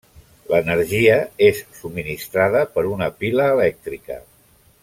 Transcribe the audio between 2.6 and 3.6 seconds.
per una pila